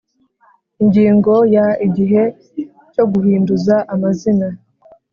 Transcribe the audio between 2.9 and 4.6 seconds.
cyo guhinduza amazina